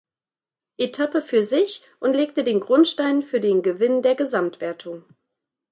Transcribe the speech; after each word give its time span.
Etappe 0.77 1.21
für 1.21 1.43
sich 1.43 1.83
und 1.99 2.15
legte 2.15 2.43
den 2.43 2.59
Grundstein 2.59 3.21
für 3.21 3.39
den 3.39 3.61
Gewinn 3.61 4.01
der 4.01 4.15
Gesamtwertung. 4.15 5.05